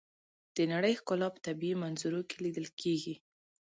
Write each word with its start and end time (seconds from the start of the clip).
د 0.55 0.57
نړۍ 0.73 0.93
ښکلا 0.99 1.27
په 1.33 1.39
طبیعي 1.47 1.75
منظرو 1.83 2.21
کې 2.29 2.37
لیدل 2.45 2.67
کېږي. 2.81 3.15